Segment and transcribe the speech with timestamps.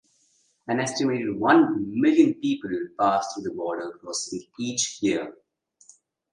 [0.67, 5.35] An estimated one million people pass through the border crossing each year.